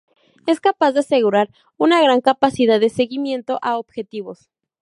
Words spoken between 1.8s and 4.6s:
gran capacidad de seguimiento a objetivos.